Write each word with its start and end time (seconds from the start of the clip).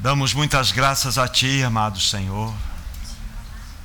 Damos 0.00 0.32
muitas 0.32 0.70
graças 0.70 1.18
a 1.18 1.26
Ti, 1.26 1.64
amado 1.64 1.98
Senhor. 1.98 2.54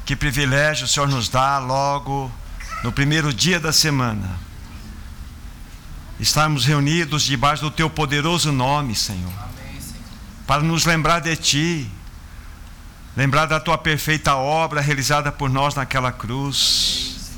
Que 0.05 0.15
privilégio 0.15 0.85
o 0.85 0.87
Senhor 0.87 1.09
nos 1.09 1.27
dá 1.27 1.57
logo 1.57 2.31
no 2.83 2.91
primeiro 2.91 3.33
dia 3.33 3.59
da 3.59 3.73
semana. 3.73 4.29
Estarmos 6.19 6.65
reunidos 6.65 7.23
debaixo 7.23 7.63
do 7.63 7.71
Teu 7.71 7.89
poderoso 7.89 8.51
nome, 8.51 8.93
Senhor. 8.93 9.33
Para 10.45 10.61
nos 10.61 10.85
lembrar 10.85 11.19
de 11.19 11.35
Ti, 11.35 11.91
lembrar 13.17 13.47
da 13.47 13.59
Tua 13.59 13.79
perfeita 13.79 14.35
obra 14.35 14.81
realizada 14.81 15.31
por 15.31 15.49
nós 15.49 15.73
naquela 15.73 16.11
cruz. 16.11 17.31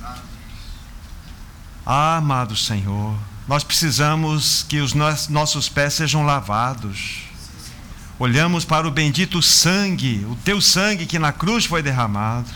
Ah, 1.85 2.17
amado 2.17 2.57
Senhor, 2.57 3.17
nós 3.47 3.63
precisamos 3.63 4.63
que 4.63 4.81
os 4.81 4.93
nossos 4.93 5.69
pés 5.69 5.93
sejam 5.93 6.25
lavados 6.25 7.24
olhamos 8.17 8.65
para 8.65 8.87
o 8.87 8.91
bendito 8.91 9.41
sangue, 9.41 10.25
o 10.29 10.35
teu 10.43 10.61
sangue 10.61 11.05
que 11.05 11.19
na 11.19 11.31
cruz 11.31 11.65
foi 11.65 11.81
derramado. 11.81 12.49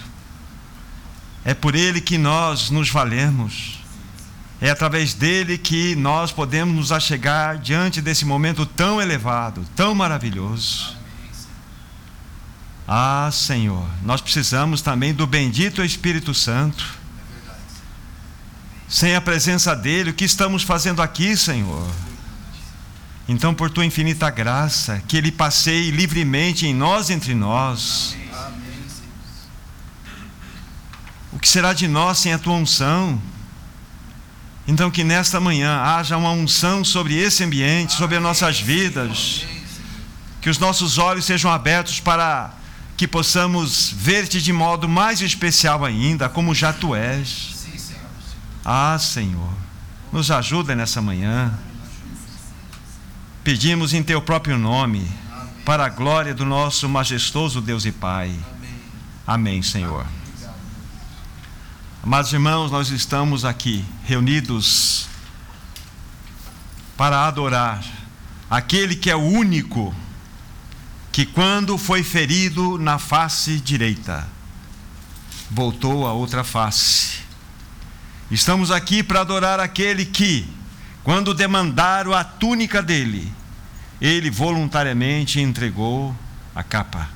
É 1.44 1.54
por 1.54 1.76
ele 1.76 2.02
que 2.02 2.18
nós 2.18 2.70
nos 2.70 2.90
valemos. 2.90 3.80
É 4.62 4.70
através 4.70 5.14
dele 5.14 5.58
que 5.58 5.96
nós 5.96 6.32
podemos 6.32 6.76
nos 6.76 6.92
achegar 6.92 7.58
diante 7.58 8.02
desse 8.02 8.26
momento 8.26 8.66
tão 8.66 9.02
elevado, 9.02 9.66
tão 9.76 9.96
maravilhoso. 9.96 10.98
Ah, 12.86 13.30
Senhor, 13.32 13.88
nós 14.04 14.20
precisamos 14.20 14.82
também 14.82 15.14
do 15.14 15.26
bendito 15.26 15.84
Espírito 15.84 16.34
Santo. 16.34 16.98
Sem 18.88 19.16
a 19.16 19.22
presença 19.22 19.76
dele, 19.76 20.10
o 20.10 20.14
que 20.14 20.26
estamos 20.26 20.64
fazendo 20.64 21.02
aqui, 21.02 21.38
Senhor? 21.38 21.88
Então, 23.30 23.54
por 23.54 23.70
tua 23.70 23.86
infinita 23.86 24.28
graça, 24.32 25.04
que 25.08 25.16
ele 25.16 25.32
passeie 25.32 25.92
livremente 25.92 26.66
em 26.66 26.74
nós 26.74 27.12
entre 27.12 27.36
nós. 27.36 28.18
O 31.32 31.38
que 31.38 31.48
será 31.48 31.72
de 31.72 31.88
nós 31.88 32.18
sem 32.18 32.34
a 32.34 32.40
tua 32.40 32.56
unção? 32.56 33.22
Então, 34.68 34.90
que 34.90 35.04
nesta 35.04 35.40
manhã 35.40 35.80
haja 35.80 36.18
uma 36.18 36.32
unção 36.32 36.84
sobre 36.84 37.16
esse 37.20 37.44
ambiente, 37.44 37.94
sobre 37.94 38.16
as 38.16 38.24
nossas 38.24 38.60
vidas. 38.60 39.46
Que 40.42 40.50
os 40.50 40.58
nossos 40.58 40.98
olhos 40.98 41.26
sejam 41.26 41.52
abertos 41.52 42.00
para 42.00 42.52
que 42.98 43.08
possamos 43.08 43.94
ver-te 43.96 44.42
de 44.42 44.52
modo 44.52 44.90
mais 44.90 45.22
especial 45.22 45.86
ainda, 45.86 46.28
como 46.28 46.56
já 46.56 46.74
tu 46.74 46.96
és. 46.96 47.56
Ah, 48.66 48.98
Senhor, 49.00 49.54
nos 50.12 50.32
ajuda 50.32 50.76
nessa 50.76 51.00
manhã. 51.00 51.54
Pedimos 53.50 53.96
em 53.96 54.04
teu 54.04 54.22
próprio 54.22 54.60
nome, 54.60 55.12
para 55.66 55.88
a 55.88 55.90
glória 55.90 56.36
do 56.36 56.46
nosso 56.46 56.88
majestoso 56.88 57.60
Deus 57.60 57.84
e 57.84 57.92
Pai. 57.92 58.32
Amém, 59.26 59.64
Senhor. 59.64 60.06
Amados 62.04 62.32
irmãos, 62.32 62.70
nós 62.70 62.92
estamos 62.92 63.44
aqui 63.44 63.84
reunidos 64.06 65.08
para 66.96 67.26
adorar 67.26 67.84
aquele 68.48 68.96
que 68.96 69.10
é 69.10 69.16
o 69.16 69.24
único 69.24 69.96
que, 71.12 71.26
quando 71.26 71.76
foi 71.76 72.04
ferido 72.04 72.78
na 72.78 73.00
face 73.00 73.60
direita, 73.60 74.28
voltou 75.50 76.06
a 76.06 76.14
outra 76.14 76.44
face. 76.44 77.22
Estamos 78.30 78.70
aqui 78.70 79.02
para 79.02 79.22
adorar 79.22 79.60
aquele 79.60 80.06
que, 80.06 80.48
quando 81.04 81.34
demandaram 81.34 82.14
a 82.14 82.24
túnica 82.24 82.84
dele, 82.84 83.39
ele 84.02 84.30
voluntariamente 84.30 85.40
entregou 85.40 86.16
a 86.56 86.64
capa. 86.64 87.10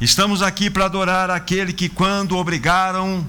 Estamos 0.00 0.42
aqui 0.42 0.70
para 0.70 0.86
adorar 0.86 1.30
aquele 1.30 1.72
que, 1.72 1.88
quando 1.88 2.36
obrigaram 2.36 3.26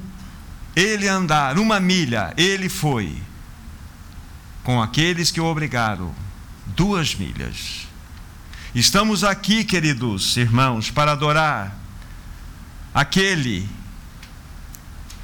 ele 0.76 1.08
a 1.08 1.16
andar 1.16 1.58
uma 1.58 1.80
milha, 1.80 2.34
ele 2.38 2.70
foi 2.70 3.16
com 4.64 4.82
aqueles 4.82 5.32
que 5.32 5.40
o 5.40 5.46
obrigaram 5.46 6.14
duas 6.68 7.16
milhas. 7.16 7.88
Estamos 8.76 9.24
aqui, 9.24 9.64
queridos 9.64 10.36
irmãos, 10.38 10.92
para 10.92 11.14
adorar 11.14 11.76
aquele 12.94 13.68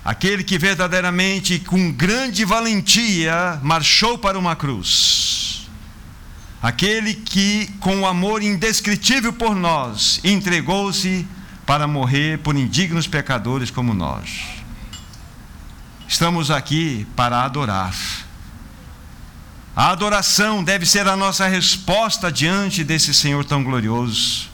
aquele 0.03 0.43
que 0.43 0.57
verdadeiramente 0.57 1.59
com 1.59 1.91
grande 1.91 2.43
valentia 2.43 3.59
marchou 3.61 4.17
para 4.17 4.37
uma 4.37 4.55
cruz 4.55 5.62
aquele 6.63 7.13
que, 7.13 7.67
com 7.81 8.07
amor 8.07 8.41
indescritível 8.41 9.33
por 9.33 9.53
nós, 9.53 10.21
entregou-se 10.23 11.27
para 11.65 11.85
morrer 11.87 12.39
por 12.39 12.55
indignos 12.55 13.05
pecadores 13.05 13.69
como 13.69 13.93
nós. 13.93 14.45
Estamos 16.07 16.49
aqui 16.49 17.05
para 17.17 17.43
adorar. 17.43 17.93
A 19.75 19.89
adoração 19.89 20.63
deve 20.63 20.85
ser 20.85 21.05
a 21.05 21.17
nossa 21.17 21.47
resposta 21.47 22.31
diante 22.31 22.81
desse 22.81 23.13
Senhor 23.13 23.43
tão 23.43 23.61
glorioso. 23.61 24.47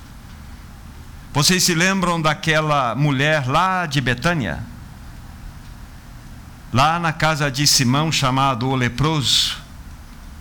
Vocês 1.31 1.61
se 1.61 1.75
lembram 1.75 2.19
daquela 2.19 2.95
mulher 2.95 3.47
lá 3.47 3.85
de 3.85 4.01
Betânia? 4.01 4.63
Lá 6.73 6.97
na 6.97 7.13
casa 7.13 7.51
de 7.51 7.67
Simão, 7.67 8.11
chamado 8.11 8.67
o 8.67 8.75
leproso 8.75 9.58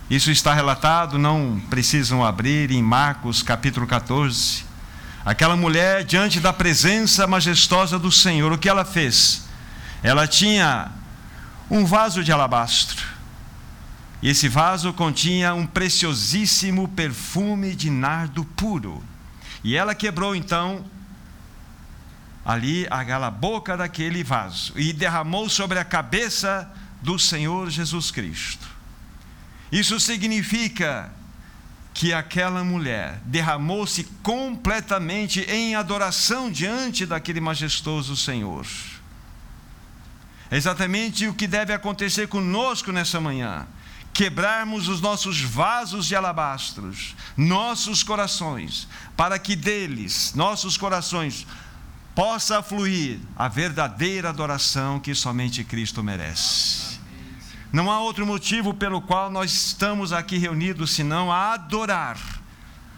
isso 0.09 0.31
está 0.31 0.55
relatado, 0.55 1.19
não 1.19 1.61
precisam 1.69 2.25
abrir, 2.25 2.71
em 2.71 2.81
Marcos 2.81 3.43
capítulo 3.43 3.85
14. 3.85 4.65
Aquela 5.23 5.55
mulher, 5.55 6.03
diante 6.03 6.39
da 6.39 6.51
presença 6.51 7.27
majestosa 7.27 7.99
do 7.99 8.11
Senhor, 8.11 8.51
o 8.51 8.57
que 8.57 8.67
ela 8.67 8.83
fez? 8.83 9.47
Ela 10.01 10.25
tinha 10.27 10.89
um 11.69 11.85
vaso 11.85 12.23
de 12.23 12.31
alabastro. 12.31 13.05
E 14.19 14.29
esse 14.29 14.49
vaso 14.49 14.91
continha 14.93 15.53
um 15.53 15.67
preciosíssimo 15.67 16.87
perfume 16.87 17.75
de 17.75 17.91
nardo 17.91 18.43
puro. 18.43 19.03
E 19.63 19.75
ela 19.75 19.93
quebrou 19.93 20.35
então 20.35 20.83
ali 22.43 22.87
a 22.89 23.29
boca 23.29 23.77
daquele 23.77 24.23
vaso 24.23 24.73
e 24.75 24.91
derramou 24.91 25.47
sobre 25.47 25.77
a 25.77 25.85
cabeça 25.85 26.67
do 26.99 27.19
Senhor 27.19 27.69
Jesus 27.69 28.09
Cristo. 28.09 28.78
Isso 29.71 29.99
significa 29.99 31.11
que 31.93 32.13
aquela 32.13 32.63
mulher 32.63 33.19
derramou-se 33.25 34.03
completamente 34.23 35.41
em 35.41 35.75
adoração 35.75 36.51
diante 36.51 37.05
daquele 37.05 37.41
majestoso 37.41 38.15
Senhor. 38.15 38.65
É 40.51 40.57
exatamente 40.57 41.27
o 41.27 41.33
que 41.33 41.47
deve 41.47 41.73
acontecer 41.73 42.27
conosco 42.27 42.91
nessa 42.91 43.19
manhã. 43.19 43.67
Quebrarmos 44.11 44.87
os 44.87 44.99
nossos 44.99 45.41
vasos 45.41 46.07
de 46.07 46.15
alabastros, 46.15 47.15
nossos 47.37 48.01
corações, 48.01 48.87
para 49.15 49.37
que 49.37 49.55
deles, 49.55 50.33
nossos 50.33 50.77
corações, 50.77 51.45
possa 52.15 52.63
fluir 52.63 53.19
a 53.35 53.47
verdadeira 53.47 54.29
adoração 54.29 54.99
que 54.99 55.13
somente 55.13 55.63
Cristo 55.63 56.03
merece. 56.03 56.88
Não 57.71 57.91
há 57.91 57.99
outro 57.99 58.25
motivo 58.25 58.73
pelo 58.73 59.01
qual 59.01 59.29
nós 59.29 59.53
estamos 59.53 60.11
aqui 60.11 60.37
reunidos 60.37 60.91
senão 60.91 61.31
a 61.31 61.53
adorar 61.53 62.17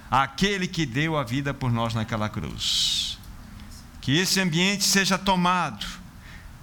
aquele 0.09 0.67
que 0.67 0.85
deu 0.85 1.17
a 1.17 1.23
vida 1.23 1.53
por 1.53 1.71
nós 1.71 1.93
naquela 1.93 2.29
cruz. 2.29 3.17
Que 3.99 4.17
esse 4.17 4.39
ambiente 4.39 4.83
seja 4.83 5.17
tomado 5.17 5.85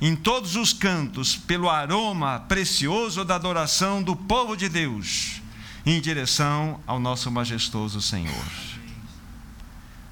em 0.01 0.17
todos 0.17 0.57
os 0.57 0.73
cantos 0.73 1.37
pelo 1.37 1.69
aroma 1.69 2.41
precioso 2.49 3.25
da 3.25 3.35
adoração 3.35 4.03
do 4.03 4.17
povo 4.17 4.57
de 4.57 4.69
Deus 4.69 5.41
em 5.85 6.01
direção 6.01 6.81
ao 6.87 6.99
nosso 6.99 7.31
majestoso 7.31 8.01
Senhor. 8.01 8.45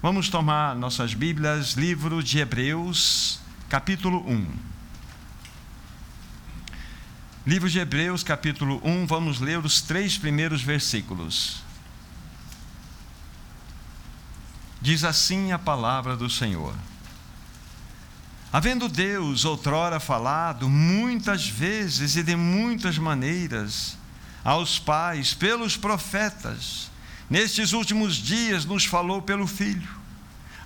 Vamos 0.02 0.28
tomar 0.28 0.76
nossas 0.76 1.14
Bíblias, 1.14 1.72
livro 1.72 2.22
de 2.22 2.38
Hebreus, 2.38 3.40
capítulo 3.68 4.22
1. 4.28 4.75
Livro 7.46 7.70
de 7.70 7.78
Hebreus, 7.78 8.24
capítulo 8.24 8.80
1, 8.82 9.06
vamos 9.06 9.38
ler 9.38 9.64
os 9.64 9.80
três 9.80 10.18
primeiros 10.18 10.62
versículos. 10.62 11.62
Diz 14.82 15.04
assim 15.04 15.52
a 15.52 15.58
palavra 15.58 16.16
do 16.16 16.28
Senhor: 16.28 16.74
Havendo 18.52 18.88
Deus 18.88 19.44
outrora 19.44 20.00
falado 20.00 20.68
muitas 20.68 21.48
vezes 21.48 22.16
e 22.16 22.24
de 22.24 22.34
muitas 22.34 22.98
maneiras 22.98 23.96
aos 24.42 24.80
pais 24.80 25.32
pelos 25.32 25.76
profetas, 25.76 26.90
nestes 27.30 27.72
últimos 27.72 28.16
dias 28.16 28.64
nos 28.64 28.84
falou 28.84 29.22
pelo 29.22 29.46
Filho, 29.46 29.88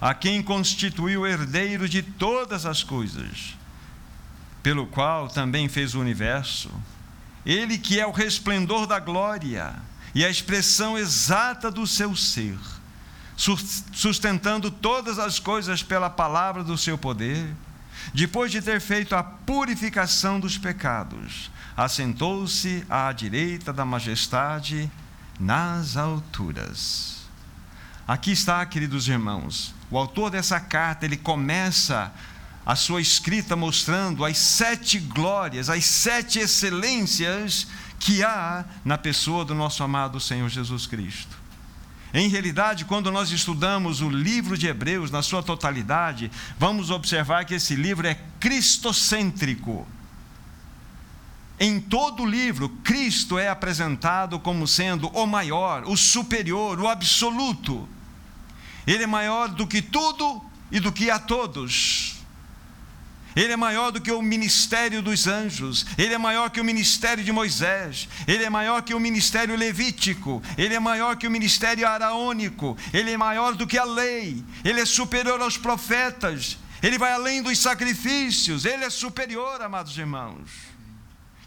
a 0.01 0.15
quem 0.15 0.43
constituiu 0.43 1.27
herdeiro 1.27 1.87
de 1.87 2.01
todas 2.01 2.65
as 2.65 2.83
coisas 2.83 3.61
pelo 4.63 4.87
qual 4.87 5.29
também 5.29 5.69
fez 5.69 5.95
o 5.95 6.01
universo, 6.01 6.71
ele 7.45 7.79
que 7.79 7.99
é 7.99 8.07
o 8.07 8.11
resplendor 8.11 8.87
da 8.87 8.99
glória 8.99 9.75
e 10.15 10.25
a 10.25 10.31
expressão 10.31 10.99
exata 10.99 11.71
do 11.71 11.87
seu 11.87 12.15
ser, 12.15 12.59
sustentando 13.93 14.71
todas 14.71 15.19
as 15.19 15.39
coisas 15.39 15.83
pela 15.83 16.11
palavra 16.11 16.63
do 16.63 16.77
seu 16.77 16.99
poder, 16.99 17.55
depois 18.13 18.51
de 18.51 18.61
ter 18.61 18.81
feito 18.81 19.15
a 19.15 19.23
purificação 19.23 20.41
dos 20.41 20.59
pecados, 20.59 21.51
assentou-se 21.77 22.85
à 22.89 23.11
direita 23.13 23.73
da 23.73 23.85
majestade 23.85 24.91
nas 25.39 25.97
alturas. 25.97 27.21
Aqui 28.07 28.33
está, 28.33 28.65
queridos 28.67 29.09
irmãos, 29.09 29.75
o 29.91 29.97
autor 29.97 30.31
dessa 30.31 30.59
carta, 30.59 31.07
ele 31.07 31.17
começa 31.17 32.13
a 32.71 32.77
sua 32.77 33.01
escrita 33.01 33.57
mostrando 33.57 34.25
as 34.25 34.39
sete 34.39 35.01
glórias, 35.01 35.69
as 35.69 35.85
sete 35.85 36.39
excelências 36.39 37.67
que 37.99 38.23
há 38.23 38.65
na 38.85 38.97
pessoa 38.97 39.45
do 39.45 39.57
nosso 39.57 39.83
amado 39.83 40.21
Senhor 40.21 40.49
Jesus 40.49 40.87
Cristo. 40.87 41.37
Em 42.15 42.29
realidade, 42.29 42.85
quando 42.85 43.11
nós 43.11 43.33
estudamos 43.33 44.01
o 44.01 44.09
livro 44.09 44.57
de 44.57 44.69
Hebreus 44.69 45.11
na 45.11 45.21
sua 45.21 45.43
totalidade, 45.43 46.31
vamos 46.61 46.91
observar 46.91 47.45
que 47.45 47.55
esse 47.55 47.75
livro 47.75 48.07
é 48.07 48.17
cristocêntrico. 48.39 49.85
Em 51.59 51.81
todo 51.81 52.23
o 52.23 52.27
livro, 52.27 52.69
Cristo 52.85 53.37
é 53.37 53.49
apresentado 53.49 54.39
como 54.39 54.69
sendo 54.69 55.09
o 55.09 55.27
maior, 55.27 55.83
o 55.89 55.97
superior, 55.97 56.79
o 56.79 56.87
absoluto. 56.87 57.89
Ele 58.87 59.03
é 59.03 59.09
maior 59.09 59.49
do 59.49 59.67
que 59.67 59.83
tudo 59.83 60.41
e 60.71 60.79
do 60.79 60.93
que 60.93 61.11
a 61.11 61.19
todos. 61.19 62.20
Ele 63.37 63.53
é 63.53 63.57
maior 63.57 63.91
do 63.91 64.01
que 64.01 64.11
o 64.11 64.21
ministério 64.21 65.01
dos 65.01 65.27
anjos, 65.27 65.87
ele 65.97 66.15
é 66.15 66.19
maior 66.19 66.51
que 66.51 66.61
o 66.61 66.65
ministério 66.65 67.23
de 67.23 67.31
Moisés, 67.31 68.09
ele 68.27 68.45
é 68.45 68.51
maior 68.51 68.83
que 68.83 68.95
o 68.95 69.01
ministério 69.01 69.57
levítico, 69.57 70.43
ele 70.59 70.75
é 70.75 70.81
maior 70.81 71.17
que 71.17 71.27
o 71.27 71.31
ministério 71.31 71.87
araônico, 71.87 72.77
ele 72.93 73.13
é 73.13 73.17
maior 73.17 73.55
do 73.55 73.67
que 73.67 73.79
a 73.79 73.85
lei, 73.85 74.45
ele 74.65 74.81
é 74.81 74.85
superior 74.85 75.41
aos 75.41 75.57
profetas, 75.57 76.59
ele 76.83 76.99
vai 76.99 77.13
além 77.13 77.43
dos 77.43 77.59
sacrifícios, 77.59 78.65
ele 78.65 78.85
é 78.85 78.91
superior, 78.91 79.63
amados 79.63 79.97
irmãos. 79.97 80.51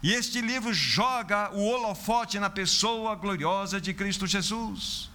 E 0.02 0.12
este 0.12 0.40
livro 0.40 0.72
joga 0.72 1.50
o 1.54 1.64
holofote 1.64 2.38
na 2.38 2.50
pessoa 2.50 3.14
gloriosa 3.14 3.80
de 3.80 3.94
Cristo 3.94 4.26
Jesus. 4.26 5.10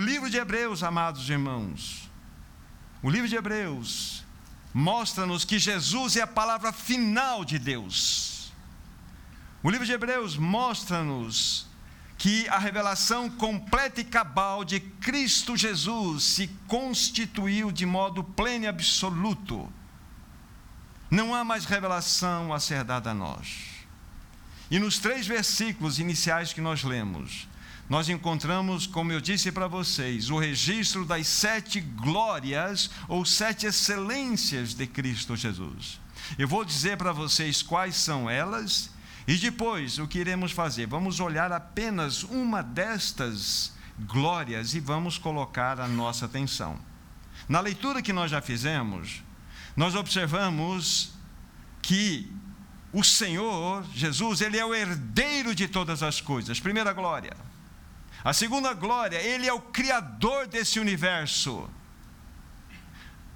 Livro 0.00 0.30
de 0.30 0.38
Hebreus, 0.38 0.82
amados 0.82 1.28
irmãos, 1.28 2.10
o 3.02 3.10
livro 3.10 3.28
de 3.28 3.36
Hebreus 3.36 4.24
mostra-nos 4.72 5.44
que 5.44 5.58
Jesus 5.58 6.16
é 6.16 6.22
a 6.22 6.26
palavra 6.26 6.72
final 6.72 7.44
de 7.44 7.58
Deus. 7.58 8.52
O 9.62 9.70
livro 9.70 9.86
de 9.86 9.92
Hebreus 9.92 10.36
mostra-nos 10.36 11.66
que 12.18 12.48
a 12.48 12.58
revelação 12.58 13.28
completa 13.28 14.00
e 14.00 14.04
cabal 14.04 14.64
de 14.64 14.78
Cristo 14.78 15.56
Jesus 15.56 16.22
se 16.22 16.48
constituiu 16.68 17.72
de 17.72 17.84
modo 17.84 18.22
pleno 18.22 18.64
e 18.64 18.68
absoluto. 18.68 19.72
Não 21.10 21.34
há 21.34 21.44
mais 21.44 21.64
revelação 21.64 22.52
a 22.54 22.60
ser 22.60 22.84
dada 22.84 23.10
a 23.10 23.14
nós. 23.14 23.72
E 24.70 24.78
nos 24.78 24.98
três 24.98 25.26
versículos 25.26 25.98
iniciais 25.98 26.52
que 26.52 26.60
nós 26.60 26.82
lemos, 26.82 27.46
nós 27.92 28.08
encontramos, 28.08 28.86
como 28.86 29.12
eu 29.12 29.20
disse 29.20 29.52
para 29.52 29.68
vocês, 29.68 30.30
o 30.30 30.38
registro 30.38 31.04
das 31.04 31.26
sete 31.26 31.78
glórias 31.78 32.90
ou 33.06 33.22
sete 33.22 33.66
excelências 33.66 34.72
de 34.72 34.86
Cristo 34.86 35.36
Jesus. 35.36 36.00
Eu 36.38 36.48
vou 36.48 36.64
dizer 36.64 36.96
para 36.96 37.12
vocês 37.12 37.60
quais 37.60 37.94
são 37.94 38.30
elas 38.30 38.88
e 39.28 39.36
depois 39.36 39.98
o 39.98 40.08
que 40.08 40.20
iremos 40.20 40.52
fazer. 40.52 40.86
Vamos 40.86 41.20
olhar 41.20 41.52
apenas 41.52 42.22
uma 42.22 42.62
destas 42.62 43.74
glórias 43.98 44.72
e 44.72 44.80
vamos 44.80 45.18
colocar 45.18 45.78
a 45.78 45.86
nossa 45.86 46.24
atenção. 46.24 46.78
Na 47.46 47.60
leitura 47.60 48.00
que 48.00 48.10
nós 48.10 48.30
já 48.30 48.40
fizemos, 48.40 49.22
nós 49.76 49.94
observamos 49.94 51.12
que 51.82 52.32
o 52.90 53.04
Senhor, 53.04 53.84
Jesus, 53.94 54.40
ele 54.40 54.56
é 54.56 54.64
o 54.64 54.74
herdeiro 54.74 55.54
de 55.54 55.68
todas 55.68 56.02
as 56.02 56.22
coisas. 56.22 56.58
Primeira 56.58 56.94
glória. 56.94 57.51
A 58.24 58.32
segunda 58.32 58.72
glória, 58.72 59.18
ele 59.18 59.48
é 59.48 59.52
o 59.52 59.60
criador 59.60 60.46
desse 60.46 60.78
universo. 60.78 61.68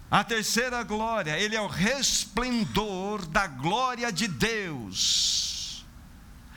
A 0.09 0.23
terceira 0.23 0.85
glória, 0.85 1.37
ele 1.39 1.57
é 1.57 1.61
o 1.61 1.67
resplendor 1.67 3.27
da 3.27 3.49
glória 3.49 4.13
de 4.13 4.29
Deus. 4.29 5.85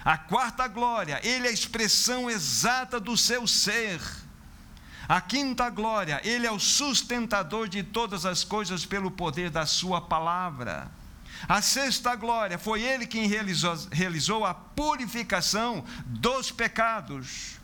A 0.06 0.18
quarta 0.18 0.68
glória, 0.68 1.20
ele 1.24 1.48
é 1.48 1.50
a 1.50 1.54
expressão 1.54 2.30
exata 2.30 3.00
do 3.00 3.18
seu 3.18 3.48
ser. 3.48 4.00
A 5.08 5.20
quinta 5.20 5.68
glória, 5.72 6.22
ele 6.24 6.46
é 6.46 6.52
o 6.52 6.60
sustentador 6.60 7.68
de 7.68 7.82
todas 7.82 8.28
as 8.28 8.44
coisas 8.44 8.86
pelo 8.86 9.10
poder 9.10 9.50
da 9.50 9.66
sua 9.66 10.00
palavra. 10.00 10.92
A 11.48 11.62
sexta 11.64 12.16
glória, 12.16 12.60
foi 12.60 12.84
ele 12.84 13.08
quem 13.08 13.26
realizou, 13.26 13.76
realizou 13.92 14.46
a 14.46 14.54
purificação 14.54 15.84
dos 16.06 16.52
pecados. 16.52 17.59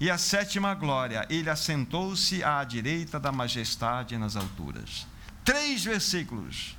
E 0.00 0.08
a 0.10 0.16
sétima 0.16 0.74
glória, 0.74 1.26
ele 1.28 1.50
assentou-se 1.50 2.42
à 2.44 2.62
direita 2.62 3.18
da 3.18 3.32
majestade 3.32 4.16
nas 4.16 4.36
alturas. 4.36 5.06
Três 5.44 5.84
versículos 5.84 6.76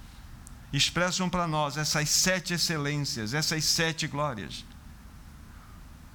expressam 0.71 1.29
para 1.29 1.47
nós 1.47 1.75
essas 1.75 2.09
sete 2.09 2.53
excelências, 2.53 3.33
essas 3.33 3.65
sete 3.65 4.07
glórias. 4.07 4.63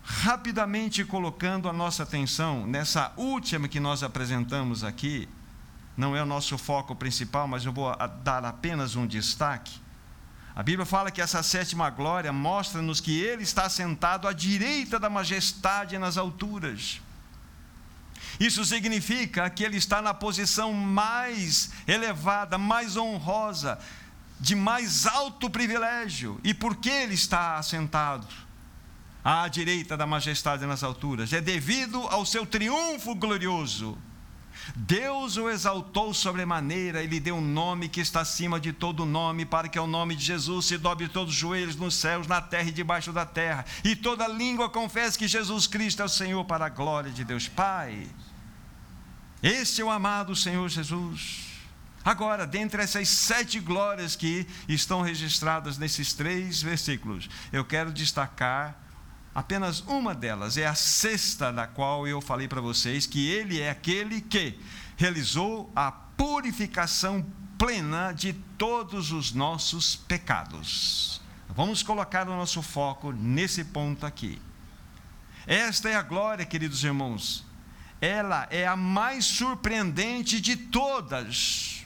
Rapidamente 0.03 1.05
colocando 1.05 1.69
a 1.69 1.73
nossa 1.73 2.05
atenção 2.05 2.67
nessa 2.67 3.13
última 3.17 3.69
que 3.69 3.81
nós 3.81 4.03
apresentamos 4.03 4.83
aqui, 4.83 5.29
não 5.97 6.17
é 6.17 6.23
o 6.23 6.27
nosso 6.27 6.57
foco 6.57 6.95
principal, 6.95 7.47
mas 7.47 7.65
eu 7.65 7.73
vou 7.73 7.95
dar 8.23 8.45
apenas 8.45 8.97
um 8.97 9.07
destaque. 9.07 9.84
A 10.57 10.63
Bíblia 10.63 10.87
fala 10.87 11.11
que 11.11 11.21
essa 11.21 11.43
sétima 11.43 11.91
glória 11.91 12.33
mostra-nos 12.33 13.01
que 13.01 13.21
ele 13.21 13.43
está 13.43 13.69
sentado 13.69 14.29
à 14.29 14.33
direita 14.33 15.01
da 15.01 15.11
majestade 15.11 15.99
nas 15.99 16.17
alturas. 16.17 17.01
Isso 18.39 18.65
significa 18.65 19.51
que 19.51 19.65
ele 19.65 19.77
está 19.77 20.01
na 20.01 20.15
posição 20.15 20.73
mais 20.73 21.71
elevada, 21.89 22.57
mais 22.57 22.97
honrosa, 22.97 23.79
de 24.39 24.55
mais 24.55 25.07
alto 25.07 25.51
privilégio. 25.51 26.41
E 26.45 26.55
por 26.55 26.77
que 26.77 26.91
ele 26.91 27.15
está 27.15 27.57
assentado 27.57 28.27
à 29.25 29.49
direita 29.49 29.97
da 29.97 30.07
majestade 30.07 30.67
nas 30.67 30.85
alturas? 30.85 31.33
É 31.33 31.41
devido 31.41 31.99
ao 32.09 32.25
seu 32.25 32.47
triunfo 32.47 33.15
glorioso 33.15 33.99
Deus 34.75 35.37
o 35.37 35.49
exaltou 35.51 36.15
sobremaneira 36.15 37.03
e 37.03 37.07
lhe 37.07 37.21
deu 37.21 37.37
um 37.37 37.41
nome 37.41 37.89
que 37.89 38.01
está 38.01 38.21
acima 38.21 38.59
de 38.59 38.73
todo 38.73 39.05
nome, 39.05 39.45
para 39.45 39.69
que 39.69 39.79
ao 39.79 39.87
nome 39.87 40.17
de 40.17 40.25
Jesus 40.25 40.67
se 40.67 40.79
dobre 40.79 41.09
todos 41.09 41.33
os 41.33 41.39
joelhos 41.39 41.77
nos 41.77 41.95
céus, 41.95 42.27
na 42.27 42.41
terra 42.41 42.69
e 42.69 42.73
debaixo 42.73 43.13
da 43.13 43.27
terra, 43.27 43.65
e 43.83 43.95
toda 43.95 44.27
língua 44.27 44.69
confesse 44.69 45.19
que 45.19 45.29
Jesus 45.29 45.67
Cristo 45.67 46.03
é 46.03 46.05
o 46.05 46.09
Senhor 46.09 46.45
para 46.45 46.67
a 46.67 46.71
glória 46.71 47.11
de 47.11 47.25
Deus 47.25 47.49
Pai. 47.49 48.09
Este 49.43 49.83
é 49.83 49.85
o 49.85 49.91
amado 49.91 50.35
Senhor 50.35 50.69
Jesus. 50.69 51.45
Agora, 52.05 52.47
dentre 52.47 52.83
essas 52.83 53.09
sete 53.09 53.59
glórias 53.59 54.15
que 54.15 54.47
estão 54.69 55.01
registradas 55.01 55.79
nesses 55.79 56.13
três 56.13 56.63
versículos, 56.63 57.31
eu 57.51 57.65
quero 57.65 57.93
destacar 57.93 58.79
Apenas 59.35 59.81
uma 59.81 60.15
delas 60.15 60.57
é 60.57 60.65
a 60.65 60.77
sexta, 60.77 61.53
da 61.53 61.67
qual 61.67 62.07
eu 62.07 62.21
falei 62.21 62.47
para 62.47 62.61
vocês, 62.61 63.05
que 63.05 63.29
ele 63.29 63.61
é 63.61 63.69
aquele 63.69 64.21
que 64.21 64.59
realizou 64.97 65.73
a 65.75 65.91
purificação 65.91 67.27
plena 67.59 68.13
de 68.13 68.33
todos 68.57 69.11
os 69.11 69.33
nossos 69.33 69.97
pecados. 69.97 71.21
Vamos 71.49 71.83
colocar 71.83 72.29
o 72.29 72.37
nosso 72.37 72.63
foco 72.63 73.11
nesse 73.11 73.65
ponto 73.65 74.07
aqui. 74.07 74.41
Esta 75.47 75.89
é 75.89 75.97
a 75.97 76.03
glória, 76.03 76.45
queridos 76.45 76.85
irmãos. 76.85 77.45
Ela 78.01 78.47
é 78.51 78.67
a 78.67 78.77
mais 78.77 79.25
surpreendente 79.25 80.41
de 80.41 80.57
todas. 80.57 81.85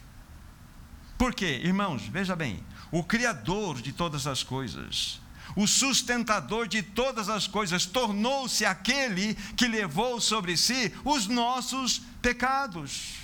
Por 1.17 1.35
quê? 1.35 1.61
Irmãos, 1.65 2.07
veja 2.07 2.37
bem, 2.37 2.63
o 2.91 3.03
Criador 3.03 3.81
de 3.81 3.93
todas 3.93 4.27
as 4.27 4.43
coisas, 4.43 5.21
o 5.57 5.67
sustentador 5.67 6.67
de 6.69 6.83
todas 6.83 7.29
as 7.29 7.47
coisas, 7.47 7.87
tornou-se 7.87 8.65
aquele 8.65 9.35
que 9.57 9.67
levou 9.67 10.21
sobre 10.21 10.57
si 10.57 10.93
os 11.05 11.27
nossos 11.27 12.03
pecados. 12.21 13.15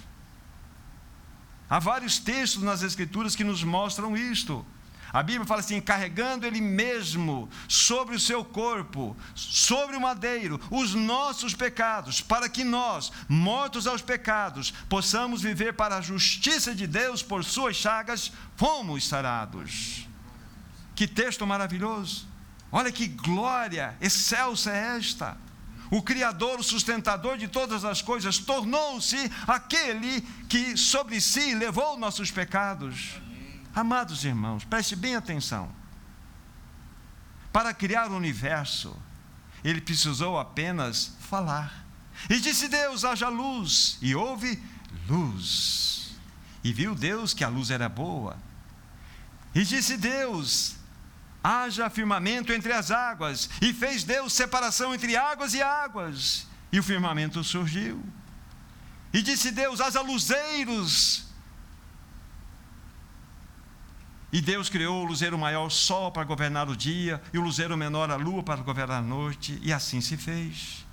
Há 1.68 1.78
vários 1.78 2.18
textos 2.18 2.62
nas 2.62 2.82
Escrituras 2.82 3.34
que 3.34 3.44
nos 3.44 3.64
mostram 3.64 4.16
isto. 4.16 4.64
A 5.14 5.22
Bíblia 5.22 5.46
fala 5.46 5.60
assim: 5.60 5.80
carregando 5.80 6.44
Ele 6.44 6.60
mesmo 6.60 7.48
sobre 7.68 8.16
o 8.16 8.20
seu 8.20 8.44
corpo, 8.44 9.16
sobre 9.32 9.96
o 9.96 10.00
madeiro, 10.00 10.60
os 10.70 10.92
nossos 10.92 11.54
pecados, 11.54 12.20
para 12.20 12.48
que 12.48 12.64
nós, 12.64 13.12
mortos 13.28 13.86
aos 13.86 14.02
pecados, 14.02 14.72
possamos 14.88 15.40
viver 15.40 15.74
para 15.74 15.98
a 15.98 16.00
justiça 16.00 16.74
de 16.74 16.86
Deus, 16.86 17.22
por 17.22 17.44
Suas 17.44 17.76
chagas, 17.76 18.32
fomos 18.56 19.06
sarados. 19.06 20.08
Que 20.94 21.06
texto 21.06 21.46
maravilhoso! 21.46 22.26
Olha 22.70 22.90
que 22.90 23.06
glória 23.06 23.96
excelsa 24.00 24.70
é 24.70 24.96
esta! 24.96 25.36
o 25.90 26.02
Criador, 26.02 26.58
o 26.58 26.62
sustentador 26.64 27.36
de 27.36 27.46
todas 27.46 27.84
as 27.84 28.02
coisas, 28.02 28.38
tornou-se 28.38 29.16
aquele 29.46 30.22
que 30.48 30.76
sobre 30.76 31.20
si 31.20 31.54
levou 31.54 31.96
nossos 31.96 32.30
pecados. 32.30 33.20
Amados 33.74 34.24
irmãos, 34.24 34.64
preste 34.64 34.96
bem 34.96 35.14
atenção. 35.14 35.70
Para 37.52 37.72
criar 37.72 38.10
o 38.10 38.16
universo, 38.16 38.96
ele 39.62 39.80
precisou 39.80 40.38
apenas 40.38 41.12
falar. 41.20 41.84
E 42.28 42.40
disse 42.40 42.66
Deus: 42.68 43.04
haja 43.04 43.28
luz, 43.28 43.98
e 44.02 44.14
houve 44.14 44.60
luz. 45.08 46.16
E 46.62 46.72
viu 46.72 46.94
Deus 46.94 47.34
que 47.34 47.44
a 47.44 47.48
luz 47.48 47.70
era 47.70 47.88
boa. 47.88 48.36
E 49.54 49.64
disse 49.64 49.96
Deus: 49.96 50.76
haja 51.44 51.90
firmamento 51.90 52.50
entre 52.54 52.72
as 52.72 52.90
águas. 52.90 53.50
E 53.60 53.74
fez 53.74 54.02
Deus 54.02 54.32
separação 54.32 54.94
entre 54.94 55.14
águas 55.14 55.52
e 55.52 55.60
águas. 55.62 56.46
E 56.72 56.80
o 56.80 56.82
firmamento 56.82 57.44
surgiu. 57.44 58.02
E 59.12 59.20
disse 59.20 59.50
Deus: 59.50 59.80
haja 59.80 60.00
luzeiros. 60.00 61.26
E 64.32 64.40
Deus 64.40 64.68
criou 64.68 65.02
o 65.02 65.04
luzeiro 65.04 65.38
maior, 65.38 65.66
o 65.66 65.70
sol, 65.70 66.10
para 66.10 66.24
governar 66.24 66.68
o 66.68 66.74
dia, 66.74 67.22
e 67.32 67.38
o 67.38 67.42
luzeiro 67.42 67.76
menor, 67.76 68.10
a 68.10 68.16
lua, 68.16 68.42
para 68.42 68.60
governar 68.62 68.98
a 68.98 69.02
noite, 69.02 69.60
e 69.62 69.72
assim 69.72 70.00
se 70.00 70.16
fez. 70.16 70.84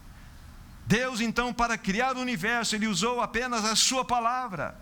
Deus, 0.85 1.19
então, 1.21 1.51
para 1.51 1.75
criar 1.75 2.15
o 2.15 2.19
universo, 2.19 2.75
Ele 2.75 2.85
usou 2.85 3.19
apenas 3.19 3.65
a 3.65 3.75
Sua 3.75 4.05
palavra, 4.05 4.79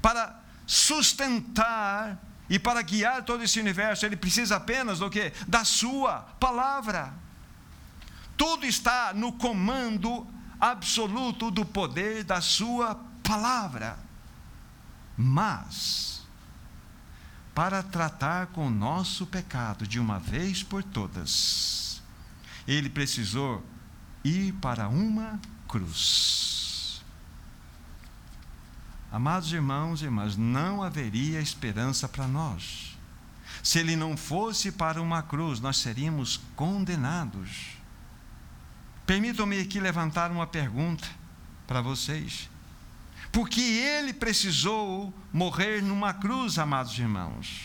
para 0.00 0.40
sustentar 0.66 2.18
e 2.48 2.58
para 2.58 2.80
guiar 2.82 3.24
todo 3.24 3.42
esse 3.42 3.60
universo, 3.60 4.06
ele 4.06 4.16
precisa 4.16 4.56
apenas 4.56 5.00
do 5.00 5.10
que? 5.10 5.32
Da 5.46 5.64
sua 5.64 6.20
palavra. 6.40 7.12
Tudo 8.36 8.64
está 8.64 9.12
no 9.12 9.32
comando 9.32 10.26
absoluto 10.60 11.50
do 11.50 11.64
poder 11.64 12.24
da 12.24 12.40
sua 12.40 12.94
palavra. 13.22 13.98
Mas, 15.16 16.22
para 17.54 17.82
tratar 17.82 18.46
com 18.48 18.68
o 18.68 18.70
nosso 18.70 19.26
pecado 19.26 19.86
de 19.86 19.98
uma 19.98 20.18
vez 20.18 20.62
por 20.62 20.82
todas, 20.82 22.00
ele 22.66 22.88
precisou 22.88 23.64
ir 24.24 24.52
para 24.54 24.88
uma 24.88 25.40
cruz. 25.66 26.57
Amados 29.10 29.52
irmãos 29.52 30.02
e 30.02 30.04
irmãs, 30.04 30.36
não 30.36 30.82
haveria 30.82 31.40
esperança 31.40 32.08
para 32.08 32.28
nós. 32.28 32.98
Se 33.62 33.78
ele 33.78 33.96
não 33.96 34.16
fosse 34.16 34.70
para 34.70 35.00
uma 35.00 35.22
cruz, 35.22 35.60
nós 35.60 35.78
seríamos 35.78 36.40
condenados. 36.54 37.78
Permitam-me 39.06 39.60
aqui 39.60 39.80
levantar 39.80 40.30
uma 40.30 40.46
pergunta 40.46 41.08
para 41.66 41.80
vocês. 41.80 42.50
Por 43.32 43.48
que 43.48 43.60
ele 43.60 44.12
precisou 44.12 45.12
morrer 45.32 45.82
numa 45.82 46.12
cruz, 46.12 46.58
amados 46.58 46.98
irmãos? 46.98 47.62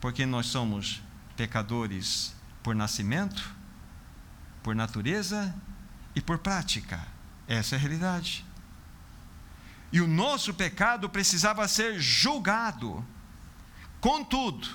Porque 0.00 0.26
nós 0.26 0.46
somos 0.46 1.02
pecadores 1.36 2.34
por 2.62 2.74
nascimento, 2.74 3.54
por 4.62 4.74
natureza 4.74 5.54
e 6.14 6.20
por 6.20 6.38
prática. 6.38 7.06
Essa 7.46 7.74
é 7.74 7.78
a 7.78 7.80
realidade. 7.80 8.44
E 9.94 10.00
o 10.00 10.08
nosso 10.08 10.52
pecado 10.52 11.08
precisava 11.08 11.68
ser 11.68 12.00
julgado. 12.00 13.06
Contudo, 14.00 14.66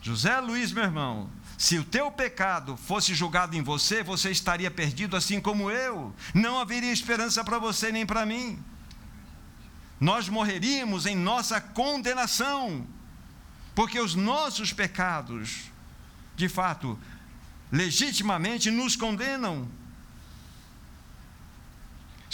José 0.00 0.40
Luiz, 0.40 0.72
meu 0.72 0.82
irmão, 0.82 1.28
se 1.58 1.76
o 1.76 1.84
teu 1.84 2.10
pecado 2.10 2.74
fosse 2.74 3.14
julgado 3.14 3.54
em 3.54 3.60
você, 3.60 4.02
você 4.02 4.30
estaria 4.30 4.70
perdido 4.70 5.14
assim 5.14 5.42
como 5.42 5.70
eu. 5.70 6.10
Não 6.32 6.58
haveria 6.58 6.90
esperança 6.90 7.44
para 7.44 7.58
você 7.58 7.92
nem 7.92 8.06
para 8.06 8.24
mim. 8.24 8.58
Nós 10.00 10.26
morreríamos 10.26 11.04
em 11.04 11.14
nossa 11.14 11.60
condenação, 11.60 12.86
porque 13.74 14.00
os 14.00 14.14
nossos 14.14 14.72
pecados, 14.72 15.70
de 16.34 16.48
fato, 16.48 16.98
legitimamente 17.70 18.70
nos 18.70 18.96
condenam 18.96 19.68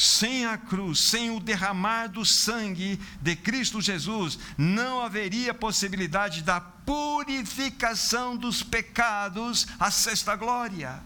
sem 0.00 0.47
a 0.47 0.57
cruz, 0.57 0.99
sem 0.99 1.30
o 1.30 1.38
derramar 1.38 2.07
do 2.07 2.25
sangue 2.25 2.99
de 3.21 3.37
Cristo 3.37 3.83
Jesus, 3.83 4.38
não 4.57 5.02
haveria 5.02 5.52
possibilidade 5.52 6.42
da 6.42 6.59
purificação 6.59 8.35
dos 8.35 8.62
pecados, 8.62 9.66
a 9.78 9.90
sexta 9.90 10.35
glória. 10.37 11.02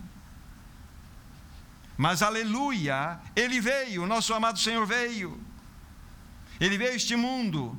Mas 1.97 2.23
aleluia, 2.23 3.19
ele 3.35 3.61
veio, 3.61 4.05
o 4.05 4.07
nosso 4.07 4.33
amado 4.33 4.61
Senhor 4.61 4.87
veio. 4.87 5.43
Ele 6.61 6.79
veio 6.79 6.93
a 6.93 6.95
este 6.95 7.17
mundo 7.17 7.77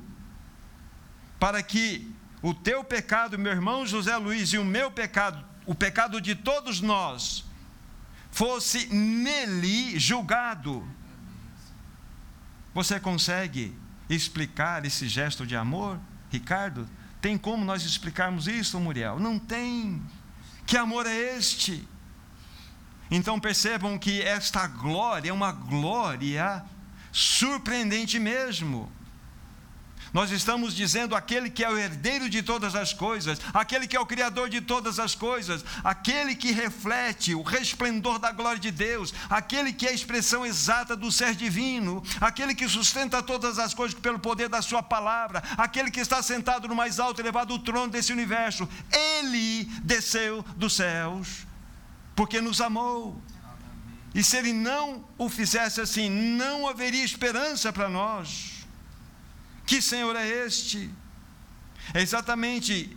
para 1.40 1.62
que 1.62 2.12
o 2.42 2.52
teu 2.52 2.84
pecado, 2.84 3.38
meu 3.38 3.52
irmão 3.52 3.86
José 3.86 4.14
Luiz, 4.18 4.52
e 4.52 4.58
o 4.58 4.64
meu 4.66 4.90
pecado, 4.90 5.42
o 5.64 5.74
pecado 5.74 6.20
de 6.20 6.34
todos 6.34 6.82
nós, 6.82 7.42
fosse 8.30 8.86
nele 8.94 9.98
julgado 9.98 10.86
você 12.76 13.00
consegue 13.00 13.74
explicar 14.06 14.84
esse 14.84 15.08
gesto 15.08 15.46
de 15.46 15.56
amor, 15.56 15.98
Ricardo? 16.30 16.86
Tem 17.22 17.38
como 17.38 17.64
nós 17.64 17.82
explicarmos 17.86 18.46
isso, 18.46 18.78
Muriel? 18.78 19.18
Não 19.18 19.38
tem. 19.38 20.02
Que 20.66 20.76
amor 20.76 21.06
é 21.06 21.38
este? 21.38 21.88
Então 23.10 23.40
percebam 23.40 23.98
que 23.98 24.20
esta 24.20 24.66
glória 24.66 25.30
é 25.30 25.32
uma 25.32 25.52
glória 25.52 26.62
surpreendente 27.10 28.18
mesmo. 28.18 28.92
Nós 30.12 30.30
estamos 30.30 30.74
dizendo 30.74 31.14
aquele 31.14 31.50
que 31.50 31.64
é 31.64 31.70
o 31.70 31.78
herdeiro 31.78 32.28
de 32.28 32.42
todas 32.42 32.74
as 32.74 32.92
coisas, 32.92 33.38
aquele 33.52 33.86
que 33.86 33.96
é 33.96 34.00
o 34.00 34.06
criador 34.06 34.48
de 34.48 34.60
todas 34.60 34.98
as 34.98 35.14
coisas, 35.14 35.64
aquele 35.82 36.34
que 36.34 36.52
reflete 36.52 37.34
o 37.34 37.42
resplendor 37.42 38.18
da 38.18 38.32
glória 38.32 38.60
de 38.60 38.70
Deus, 38.70 39.12
aquele 39.28 39.72
que 39.72 39.86
é 39.86 39.90
a 39.90 39.94
expressão 39.94 40.44
exata 40.44 40.96
do 40.96 41.10
ser 41.10 41.34
divino, 41.34 42.02
aquele 42.20 42.54
que 42.54 42.68
sustenta 42.68 43.22
todas 43.22 43.58
as 43.58 43.74
coisas 43.74 43.98
pelo 43.98 44.18
poder 44.18 44.48
da 44.48 44.62
sua 44.62 44.82
palavra, 44.82 45.42
aquele 45.56 45.90
que 45.90 46.00
está 46.00 46.22
sentado 46.22 46.68
no 46.68 46.74
mais 46.74 46.98
alto 46.98 47.20
e 47.20 47.22
elevado 47.22 47.58
trono 47.58 47.90
desse 47.90 48.12
universo. 48.12 48.68
Ele 48.92 49.64
desceu 49.82 50.44
dos 50.56 50.74
céus 50.74 51.46
porque 52.14 52.40
nos 52.40 52.60
amou. 52.60 53.20
E 54.14 54.24
se 54.24 54.38
ele 54.38 54.54
não 54.54 55.04
o 55.18 55.28
fizesse 55.28 55.80
assim, 55.80 56.08
não 56.08 56.66
haveria 56.66 57.04
esperança 57.04 57.70
para 57.70 57.88
nós. 57.88 58.55
Que 59.66 59.82
Senhor 59.82 60.14
é 60.14 60.26
este? 60.46 60.90
É 61.92 62.00
exatamente 62.00 62.96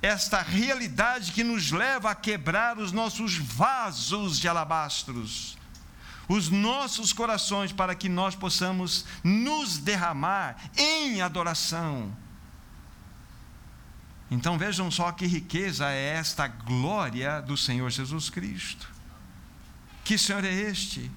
esta 0.00 0.42
realidade 0.42 1.30
que 1.30 1.44
nos 1.44 1.70
leva 1.70 2.10
a 2.10 2.14
quebrar 2.14 2.78
os 2.78 2.90
nossos 2.90 3.36
vasos 3.36 4.40
de 4.40 4.48
alabastros, 4.48 5.56
os 6.28 6.48
nossos 6.48 7.12
corações, 7.12 7.72
para 7.72 7.94
que 7.94 8.08
nós 8.08 8.34
possamos 8.34 9.04
nos 9.22 9.78
derramar 9.78 10.56
em 10.76 11.20
adoração. 11.20 12.16
Então 14.30 14.58
vejam 14.58 14.90
só 14.90 15.12
que 15.12 15.26
riqueza 15.26 15.90
é 15.90 16.14
esta 16.14 16.48
glória 16.48 17.40
do 17.42 17.56
Senhor 17.56 17.90
Jesus 17.90 18.30
Cristo. 18.30 18.90
Que 20.04 20.16
Senhor 20.16 20.42
é 20.42 20.52
este? 20.52 21.10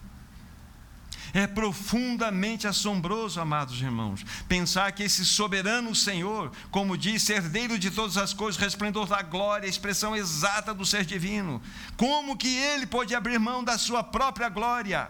É 1.36 1.46
profundamente 1.46 2.65
assombroso, 2.65 3.42
amados 3.42 3.82
irmãos, 3.82 4.25
pensar 4.48 4.94
que 4.94 5.04
esse 5.04 5.25
soberano 5.25 5.94
Senhor, 5.94 6.50
como 6.72 6.98
disse, 6.98 7.34
herdeiro 7.34 7.77
de 7.77 7.92
todas 7.92 8.15
as 8.15 8.34
coisas, 8.34 8.56
resplendor 8.56 9.06
da 9.06 9.22
glória, 9.22 9.68
expressão 9.68 10.15
exata 10.15 10.74
do 10.74 10.86
ser 10.86 11.04
divino, 11.04 11.62
como 11.98 12.38
que 12.38 12.48
ele 12.48 12.86
pôde 12.86 13.13
abrir 13.13 13.38
mão 13.38 13.65
da 13.65 13.77
sua 13.77 14.01
própria 14.01 14.48
glória, 14.48 15.10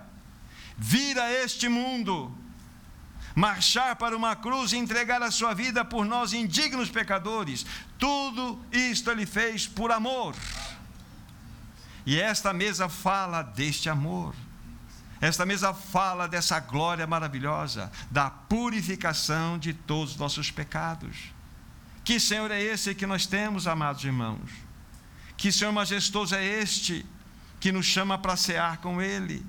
vir 0.75 1.19
a 1.19 1.31
este 1.31 1.69
mundo, 1.69 2.35
marchar 3.35 3.95
para 3.95 4.17
uma 4.17 4.35
cruz 4.35 4.73
e 4.73 4.77
entregar 4.77 5.21
a 5.21 5.29
sua 5.29 5.53
vida 5.53 5.85
por 5.85 6.05
nós, 6.05 6.33
indignos 6.33 6.89
pecadores, 6.89 7.67
tudo 7.99 8.59
isto 8.71 9.11
ele 9.11 9.27
fez 9.27 9.67
por 9.67 9.91
amor. 9.91 10.35
E 12.03 12.19
esta 12.19 12.51
mesa 12.51 12.89
fala 12.89 13.43
deste 13.43 13.89
amor. 13.89 14.33
Esta 15.25 15.43
mesa 15.43 15.73
fala 15.73 16.27
dessa 16.27 16.59
glória 16.59 17.07
maravilhosa, 17.07 17.91
da 18.11 18.29
purificação 18.29 19.57
de 19.57 19.73
todos 19.73 20.11
os 20.11 20.17
nossos 20.17 20.51
pecados. 20.51 21.33
Que 22.03 22.19
Senhor 22.19 22.51
é 22.51 22.61
esse 22.61 22.93
que 22.93 23.07
nós 23.07 23.25
temos, 23.25 23.65
amados 23.65 24.03
irmãos? 24.03 24.51
Que 25.35 25.51
Senhor 25.51 25.71
majestoso 25.71 26.35
é 26.35 26.45
este 26.45 27.03
que 27.59 27.71
nos 27.71 27.87
chama 27.87 28.19
para 28.19 28.35
cear 28.35 28.77
com 28.77 29.01
Ele? 29.01 29.43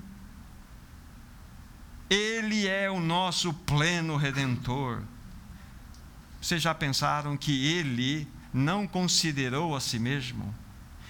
Ele 2.08 2.66
é 2.66 2.90
o 2.90 2.98
nosso 2.98 3.52
pleno 3.52 4.16
redentor. 4.16 5.02
Vocês 6.40 6.62
já 6.62 6.74
pensaram 6.74 7.36
que 7.36 7.66
Ele 7.66 8.26
não 8.50 8.86
considerou 8.86 9.76
a 9.76 9.80
si 9.80 9.98
mesmo? 9.98 10.54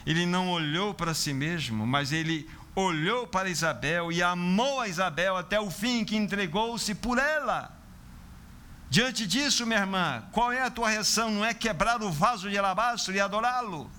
Ele 0.05 0.27
não 0.27 0.51
olhou 0.51 0.93
para 0.93 1.15
si 1.15 1.33
mesmo, 1.33 1.87
mas 1.87 2.11
Ele 2.11 2.51
olhou 2.77 3.27
para 3.27 3.49
Isabel 3.49 4.13
e 4.13 4.23
amou 4.23 4.81
a 4.81 4.87
Isabel 4.87 5.35
até 5.35 5.59
o 5.59 5.71
fim, 5.71 6.05
que 6.05 6.15
entregou-se 6.15 6.95
por 6.95 7.19
ela. 7.19 7.75
Diante 8.91 9.27
disso, 9.27 9.67
minha 9.67 9.81
irmã, 9.81 10.23
qual 10.31 10.53
é 10.53 10.63
a 10.63 10.71
tua 10.71 10.91
reação? 10.91 11.31
Não 11.31 11.45
é 11.45 11.55
quebrar 11.55 12.03
o 12.03 12.13
vaso 12.13 12.49
de 12.49 12.57
alabastro 12.57 13.15
e 13.15 13.19
adorá-lo, 13.19 13.91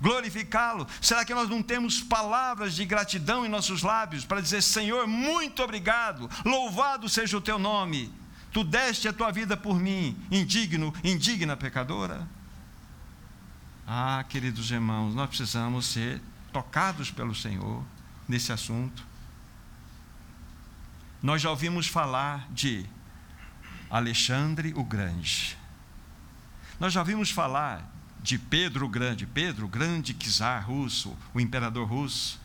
glorificá-lo? 0.00 0.88
Será 1.00 1.24
que 1.24 1.34
nós 1.34 1.48
não 1.48 1.62
temos 1.62 2.00
palavras 2.00 2.74
de 2.74 2.84
gratidão 2.86 3.44
em 3.44 3.48
nossos 3.48 3.82
lábios 3.82 4.24
para 4.24 4.40
dizer: 4.40 4.62
Senhor, 4.62 5.06
muito 5.06 5.62
obrigado, 5.62 6.28
louvado 6.44 7.08
seja 7.08 7.36
o 7.36 7.42
teu 7.42 7.58
nome, 7.58 8.12
tu 8.50 8.64
deste 8.64 9.06
a 9.06 9.12
tua 9.12 9.30
vida 9.30 9.56
por 9.56 9.78
mim, 9.78 10.16
indigno, 10.30 10.92
indigna 11.04 11.56
pecadora? 11.56 12.26
Ah, 13.86 14.24
queridos 14.30 14.70
irmãos, 14.70 15.14
nós 15.14 15.28
precisamos 15.28 15.86
ser 15.86 16.20
tocados 16.52 17.10
pelo 17.10 17.34
Senhor 17.34 17.84
nesse 18.28 18.52
assunto. 18.52 19.04
Nós 21.22 21.40
já 21.40 21.50
ouvimos 21.50 21.86
falar 21.86 22.46
de 22.50 22.84
Alexandre 23.90 24.72
o 24.76 24.84
Grande. 24.84 25.56
Nós 26.78 26.92
já 26.92 27.00
ouvimos 27.00 27.30
falar 27.30 27.90
de 28.20 28.38
Pedro 28.38 28.86
o 28.86 28.88
Grande, 28.88 29.26
Pedro 29.26 29.66
o 29.66 29.68
Grande 29.68 30.14
czar 30.14 30.66
russo, 30.66 31.16
o 31.32 31.40
imperador 31.40 31.88
russo. 31.88 32.40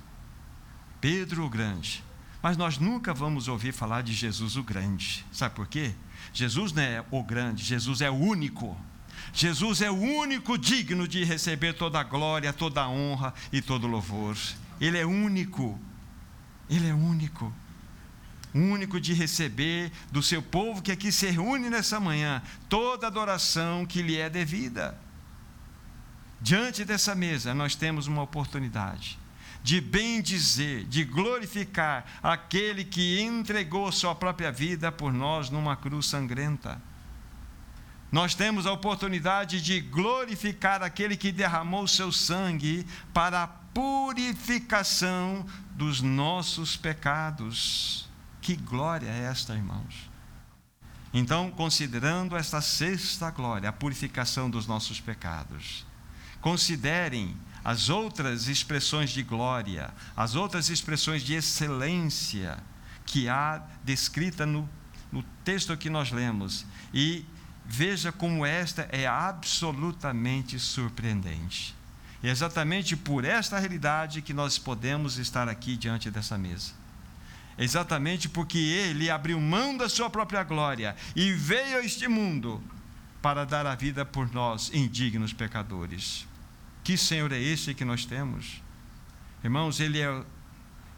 Pedro 1.01 1.45
o 1.45 1.49
Grande. 1.49 2.03
Mas 2.41 2.55
nós 2.55 2.77
nunca 2.77 3.13
vamos 3.13 3.47
ouvir 3.47 3.73
falar 3.73 4.01
de 4.01 4.13
Jesus 4.13 4.55
o 4.55 4.63
Grande. 4.63 5.25
Sabe 5.31 5.55
por 5.55 5.67
quê? 5.67 5.93
Jesus 6.33 6.71
não 6.71 6.83
é 6.83 7.03
o 7.11 7.23
grande, 7.23 7.63
Jesus 7.63 8.01
é 8.01 8.09
o 8.09 8.15
único. 8.15 8.77
Jesus 9.33 9.81
é 9.81 9.91
o 9.91 9.95
único 9.95 10.57
digno 10.57 11.07
de 11.07 11.23
receber 11.23 11.73
toda 11.73 11.99
a 11.99 12.03
glória, 12.03 12.53
toda 12.53 12.81
a 12.81 12.89
honra 12.89 13.33
e 13.51 13.61
todo 13.61 13.85
o 13.85 13.87
louvor. 13.87 14.37
Ele 14.79 14.97
é 14.97 15.05
único. 15.05 15.79
Ele 16.69 16.87
é 16.87 16.93
único. 16.93 17.53
Único 18.53 18.99
de 18.99 19.13
receber 19.13 19.91
do 20.11 20.23
seu 20.23 20.41
povo 20.41 20.81
que 20.81 20.91
aqui 20.91 21.11
se 21.11 21.29
reúne 21.29 21.69
nessa 21.69 21.99
manhã 21.99 22.41
toda 22.67 23.07
adoração 23.07 23.85
que 23.85 24.01
lhe 24.01 24.17
é 24.17 24.29
devida. 24.29 24.97
Diante 26.41 26.85
dessa 26.85 27.13
mesa, 27.13 27.53
nós 27.53 27.75
temos 27.75 28.07
uma 28.07 28.21
oportunidade 28.21 29.19
de 29.61 29.81
bem 29.81 30.21
dizer, 30.21 30.85
de 30.85 31.03
glorificar 31.03 32.05
aquele 32.23 32.85
que 32.85 33.19
entregou 33.19 33.91
sua 33.91 34.15
própria 34.15 34.51
vida 34.51 34.89
por 34.89 35.11
nós 35.11 35.49
numa 35.49 35.75
cruz 35.75 36.05
sangrenta 36.05 36.81
nós 38.11 38.33
temos 38.33 38.65
a 38.65 38.71
oportunidade 38.71 39.61
de 39.61 39.79
glorificar 39.79 40.81
aquele 40.81 41.15
que 41.15 41.31
derramou 41.31 41.87
seu 41.87 42.11
sangue 42.11 42.85
para 43.13 43.43
a 43.43 43.47
purificação 43.73 45.45
dos 45.71 46.01
nossos 46.01 46.75
pecados. 46.75 48.09
Que 48.41 48.55
glória 48.55 49.07
é 49.07 49.25
esta, 49.25 49.53
irmãos? 49.53 50.09
Então, 51.13 51.49
considerando 51.51 52.35
esta 52.35 52.61
sexta 52.61 53.31
glória, 53.31 53.69
a 53.69 53.73
purificação 53.73 54.49
dos 54.49 54.67
nossos 54.67 54.99
pecados, 54.99 55.85
considerem 56.39 57.35
as 57.63 57.89
outras 57.89 58.47
expressões 58.47 59.09
de 59.09 59.23
glória, 59.23 59.93
as 60.15 60.35
outras 60.35 60.69
expressões 60.69 61.23
de 61.23 61.33
excelência 61.33 62.57
que 63.05 63.27
há 63.27 63.61
descrita 63.83 64.45
no, 64.45 64.69
no 65.11 65.23
texto 65.43 65.75
que 65.75 65.89
nós 65.89 66.11
lemos 66.11 66.65
e 66.93 67.25
Veja 67.71 68.11
como 68.11 68.43
esta 68.43 68.89
é 68.91 69.05
absolutamente 69.05 70.57
surpreendente. 70.57 71.75
E 72.21 72.27
é 72.27 72.31
exatamente 72.31 72.95
por 72.95 73.23
esta 73.23 73.57
realidade 73.57 74.21
que 74.21 74.33
nós 74.33 74.57
podemos 74.57 75.17
estar 75.17 75.47
aqui 75.47 75.77
diante 75.77 76.11
dessa 76.11 76.37
mesa. 76.37 76.73
É 77.57 77.63
exatamente 77.63 78.27
porque 78.29 78.57
ele 78.57 79.09
abriu 79.09 79.39
mão 79.39 79.75
da 79.75 79.89
sua 79.89 80.09
própria 80.09 80.43
glória 80.43 80.95
e 81.15 81.33
veio 81.33 81.77
a 81.77 81.85
este 81.85 82.07
mundo 82.07 82.63
para 83.21 83.45
dar 83.45 83.65
a 83.65 83.75
vida 83.75 84.05
por 84.05 84.33
nós, 84.33 84.71
indignos 84.73 85.33
pecadores. 85.33 86.27
Que 86.83 86.97
Senhor 86.97 87.31
é 87.31 87.39
esse 87.39 87.73
que 87.73 87.83
nós 87.83 88.05
temos? 88.05 88.61
Irmãos, 89.43 89.79
ele 89.79 89.99
é 89.99 90.23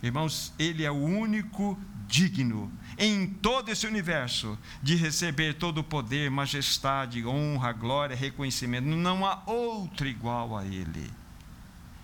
Irmãos, 0.03 0.51
Ele 0.57 0.83
é 0.83 0.89
o 0.89 0.95
único 0.95 1.79
digno 2.07 2.71
em 3.01 3.25
todo 3.25 3.69
esse 3.69 3.87
universo 3.87 4.55
de 4.83 4.95
receber 4.95 5.55
todo 5.55 5.79
o 5.79 5.83
poder, 5.83 6.29
majestade, 6.29 7.25
honra, 7.25 7.73
glória, 7.73 8.15
reconhecimento. 8.15 8.85
Não 8.85 9.25
há 9.25 9.41
outro 9.47 10.07
igual 10.07 10.55
a 10.55 10.63
Ele. 10.63 11.11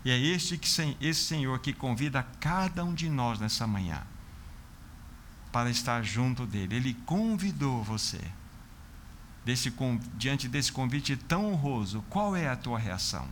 E 0.03 0.09
é 0.09 0.17
este 0.17 0.57
que, 0.57 0.67
esse 0.99 1.21
Senhor 1.21 1.59
que 1.59 1.71
convida 1.71 2.25
cada 2.39 2.83
um 2.83 2.95
de 2.95 3.09
nós 3.09 3.39
nessa 3.39 3.67
manhã 3.67 4.01
para 5.51 5.69
estar 5.69 6.03
junto 6.03 6.47
dele. 6.47 6.77
Ele 6.77 6.93
convidou 7.05 7.83
você. 7.83 8.21
Desse, 9.45 9.71
diante 10.15 10.47
desse 10.47 10.71
convite 10.71 11.15
tão 11.15 11.53
honroso, 11.53 12.03
qual 12.09 12.35
é 12.35 12.49
a 12.49 12.55
tua 12.55 12.79
reação? 12.79 13.27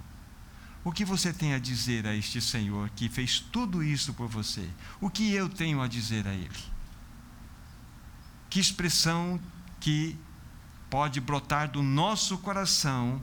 O 0.83 0.91
que 0.91 1.03
você 1.03 1.33
tem 1.33 1.55
a 1.55 1.59
dizer 1.59 2.05
a 2.05 2.15
este 2.15 2.39
Senhor 2.39 2.91
que 2.91 3.09
fez 3.09 3.39
tudo 3.39 3.83
isso 3.83 4.13
por 4.13 4.27
você? 4.27 4.69
O 5.01 5.09
que 5.09 5.33
eu 5.33 5.49
tenho 5.49 5.81
a 5.81 5.87
dizer 5.87 6.27
a 6.27 6.33
Ele? 6.33 6.74
Que 8.55 8.61
expressão 8.61 9.37
que 9.81 10.17
pode 10.89 11.19
brotar 11.19 11.69
do 11.69 11.83
nosso 11.83 12.37
coração, 12.37 13.21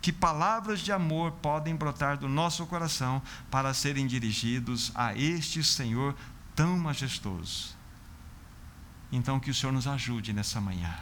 que 0.00 0.10
palavras 0.10 0.80
de 0.80 0.90
amor 0.90 1.32
podem 1.42 1.76
brotar 1.76 2.16
do 2.16 2.26
nosso 2.26 2.64
coração 2.64 3.20
para 3.50 3.74
serem 3.74 4.06
dirigidos 4.06 4.92
a 4.94 5.14
este 5.14 5.62
Senhor 5.62 6.16
tão 6.54 6.78
majestoso? 6.78 7.76
Então, 9.12 9.38
que 9.38 9.50
o 9.50 9.54
Senhor 9.54 9.72
nos 9.72 9.86
ajude 9.86 10.32
nessa 10.32 10.58
manhã. 10.58 10.96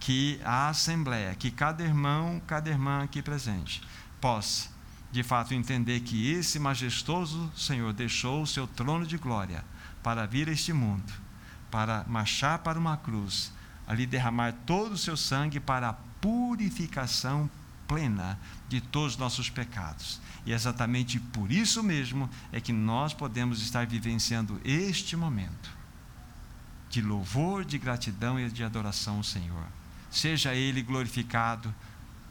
Que 0.00 0.40
a 0.44 0.68
Assembleia, 0.68 1.36
que 1.36 1.52
cada 1.52 1.84
irmão, 1.84 2.42
cada 2.44 2.68
irmã 2.68 3.04
aqui 3.04 3.22
presente, 3.22 3.80
possa 4.20 4.68
de 5.12 5.22
fato 5.22 5.54
entender 5.54 6.00
que 6.00 6.32
esse 6.32 6.58
majestoso 6.58 7.52
Senhor 7.56 7.92
deixou 7.92 8.42
o 8.42 8.48
seu 8.48 8.66
trono 8.66 9.06
de 9.06 9.16
glória 9.16 9.64
para 10.02 10.26
vir 10.26 10.48
a 10.48 10.52
este 10.52 10.72
mundo, 10.72 11.27
para 11.70 12.04
marchar 12.08 12.58
para 12.60 12.78
uma 12.78 12.96
cruz, 12.96 13.52
ali 13.86 14.06
derramar 14.06 14.52
todo 14.66 14.92
o 14.92 14.98
seu 14.98 15.16
sangue 15.16 15.60
para 15.60 15.88
a 15.90 15.92
purificação 15.92 17.48
plena 17.86 18.38
de 18.68 18.80
todos 18.80 19.12
os 19.12 19.18
nossos 19.18 19.48
pecados. 19.48 20.20
E 20.44 20.52
exatamente 20.52 21.18
por 21.18 21.50
isso 21.50 21.82
mesmo 21.82 22.28
é 22.52 22.60
que 22.60 22.72
nós 22.72 23.14
podemos 23.14 23.62
estar 23.62 23.86
vivenciando 23.86 24.60
este 24.64 25.16
momento 25.16 25.70
de 26.90 27.02
louvor, 27.02 27.64
de 27.64 27.78
gratidão 27.78 28.38
e 28.38 28.48
de 28.50 28.64
adoração 28.64 29.18
ao 29.18 29.22
Senhor. 29.22 29.66
Seja 30.10 30.54
Ele 30.54 30.82
glorificado 30.82 31.74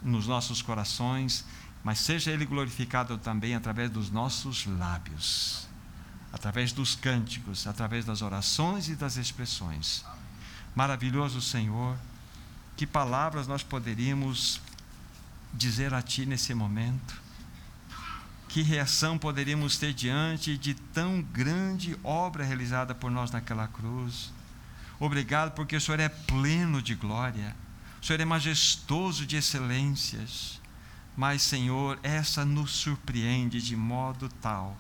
nos 0.02 0.28
nossos 0.28 0.62
corações 0.62 1.46
mas 1.88 2.00
seja 2.00 2.32
Ele 2.32 2.46
glorificado 2.46 3.18
também 3.18 3.56
através 3.56 3.90
dos 3.90 4.12
nossos 4.12 4.66
lábios, 4.66 5.70
através 6.32 6.72
dos 6.72 6.96
cânticos, 6.96 7.68
através 7.68 8.06
das 8.06 8.22
orações 8.22 8.90
e 8.90 8.96
das 8.96 9.18
expressões. 9.18 10.04
Maravilhoso 10.76 11.42
Senhor, 11.42 11.98
que 12.76 12.86
palavras 12.86 13.48
nós 13.48 13.64
poderíamos 13.64 14.62
dizer 15.54 15.94
a 15.94 16.02
Ti 16.02 16.26
nesse 16.26 16.54
momento? 16.54 17.20
Que 18.50 18.62
reação 18.62 19.18
poderíamos 19.18 19.78
ter 19.78 19.94
diante 19.94 20.58
de 20.58 20.74
tão 20.74 21.22
grande 21.22 21.98
obra 22.04 22.44
realizada 22.44 22.94
por 22.94 23.10
nós 23.10 23.32
naquela 23.32 23.68
cruz? 23.68 24.32
Obrigado 25.00 25.52
porque 25.52 25.76
o 25.76 25.82
Senhor 25.82 26.00
é 26.00 26.10
pleno 26.10 26.82
de 26.82 26.96
glória, 26.96 27.56
o 28.02 28.06
Senhor 28.06 28.20
é 28.20 28.26
majestoso 28.26 29.26
de 29.26 29.36
excelências. 29.36 30.62
Mas, 31.16 31.42
Senhor, 31.42 32.00
essa 32.04 32.46
nos 32.46 32.72
surpreende 32.72 33.60
de 33.60 33.76
modo 33.76 34.30
tal 34.40 34.78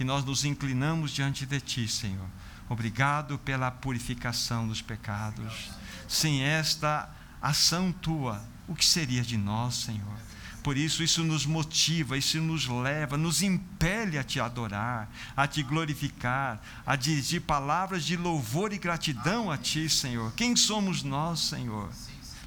que 0.00 0.04
nós 0.04 0.24
nos 0.24 0.46
inclinamos 0.46 1.10
diante 1.10 1.44
de 1.44 1.60
Ti, 1.60 1.86
Senhor. 1.86 2.26
Obrigado 2.70 3.38
pela 3.38 3.70
purificação 3.70 4.66
dos 4.66 4.80
pecados. 4.80 5.70
Sem 6.08 6.42
esta 6.42 7.06
ação 7.42 7.92
Tua, 7.92 8.42
o 8.66 8.74
que 8.74 8.86
seria 8.86 9.20
de 9.20 9.36
nós, 9.36 9.74
Senhor? 9.74 10.18
Por 10.62 10.78
isso, 10.78 11.02
isso 11.02 11.22
nos 11.22 11.44
motiva, 11.44 12.16
isso 12.16 12.40
nos 12.40 12.66
leva, 12.66 13.18
nos 13.18 13.42
impele 13.42 14.16
a 14.16 14.24
te 14.24 14.40
adorar, 14.40 15.06
a 15.36 15.46
te 15.46 15.62
glorificar, 15.62 16.62
a 16.86 16.96
dirigir 16.96 17.42
palavras 17.42 18.02
de 18.02 18.16
louvor 18.16 18.72
e 18.72 18.78
gratidão 18.78 19.50
a 19.50 19.58
ti, 19.58 19.86
Senhor. 19.90 20.32
Quem 20.32 20.56
somos 20.56 21.02
nós, 21.02 21.40
Senhor? 21.40 21.90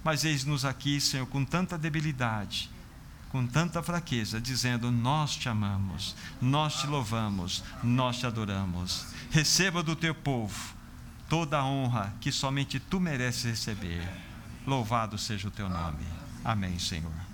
Mas 0.04 0.26
eis-nos 0.26 0.66
aqui, 0.66 1.00
Senhor, 1.00 1.28
com 1.28 1.46
tanta 1.46 1.78
debilidade 1.78 2.73
com 3.34 3.48
tanta 3.48 3.82
fraqueza, 3.82 4.40
dizendo: 4.40 4.92
Nós 4.92 5.36
te 5.36 5.50
amamos, 5.50 6.16
nós 6.40 6.76
te 6.76 6.88
louvamos, 6.88 7.64
nós 7.84 8.20
te 8.20 8.28
adoramos. 8.28 9.08
Receba 9.32 9.82
do 9.82 9.96
teu 9.96 10.14
povo 10.14 10.76
toda 11.28 11.58
a 11.58 11.66
honra 11.66 12.14
que 12.22 12.32
somente 12.32 12.80
tu 12.80 13.00
mereces 13.00 13.44
receber. 13.44 14.08
Louvado 14.68 15.18
seja 15.18 15.48
o 15.48 15.52
teu 15.52 15.68
nome. 15.68 16.06
Amém, 16.46 16.78
Senhor. 16.78 17.33